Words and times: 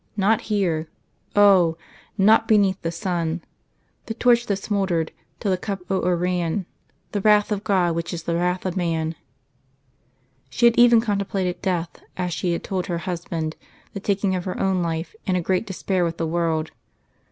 Not 0.17 0.41
here! 0.41 0.89
Oh! 1.35 1.77
not 2.17 2.47
beneath 2.47 2.81
the 2.81 2.91
sun.... 2.91 3.43
The 4.07 4.15
torch 4.15 4.47
that 4.47 4.55
smouldered 4.55 5.11
till 5.39 5.51
the 5.51 5.59
cup 5.59 5.81
o'er 5.91 6.15
ran 6.17 6.65
The 7.11 7.21
wrath 7.21 7.51
of 7.51 7.63
God 7.63 7.93
which 7.93 8.11
is 8.11 8.23
the 8.23 8.33
wrath 8.33 8.65
of 8.65 8.75
Man! 8.75 9.13
She 10.49 10.65
had 10.65 10.75
even 10.75 11.01
contemplated 11.01 11.61
death, 11.61 12.01
as 12.17 12.33
she 12.33 12.53
had 12.53 12.63
told 12.63 12.87
her 12.87 12.97
husband 13.05 13.55
the 13.93 13.99
taking 13.99 14.33
of 14.35 14.45
her 14.45 14.59
own 14.59 14.81
life, 14.81 15.15
in 15.27 15.35
a 15.35 15.39
great 15.39 15.67
despair 15.67 16.03
with 16.03 16.17
the 16.17 16.25
world. 16.25 16.71